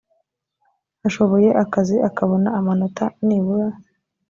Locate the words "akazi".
1.63-1.95